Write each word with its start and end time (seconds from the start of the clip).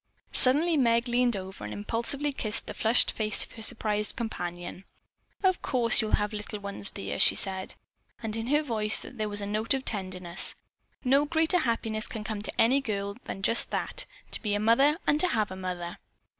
Suddenly 0.33 0.77
Meg 0.77 1.07
leaned 1.07 1.35
over 1.35 1.63
and 1.63 1.71
impulsively 1.71 2.33
kissed 2.33 2.65
the 2.65 2.73
flushed 2.73 3.11
face 3.11 3.43
of 3.43 3.51
her 3.51 3.61
surprised 3.61 4.15
companion. 4.15 4.83
"Of 5.43 5.61
course 5.61 6.01
you'll 6.01 6.13
have 6.15 6.33
little 6.33 6.57
ones, 6.59 6.89
dear," 6.89 7.19
she 7.19 7.35
said, 7.35 7.75
and 8.19 8.35
in 8.35 8.47
her 8.47 8.63
voice 8.63 9.01
there 9.07 9.29
was 9.29 9.41
a 9.41 9.45
note 9.45 9.75
of 9.75 9.85
tenderness. 9.85 10.55
"No 11.03 11.25
greater 11.25 11.59
happiness 11.59 12.07
can 12.07 12.23
come 12.23 12.41
to 12.41 12.59
any 12.59 12.81
girl 12.81 13.15
than 13.25 13.43
just 13.43 13.69
that; 13.69 14.07
to 14.31 14.41
be 14.41 14.55
a 14.55 14.59
mother 14.59 14.97
and 15.05 15.19
to 15.19 15.27
have 15.27 15.51
a 15.51 15.55
mother." 15.55 15.99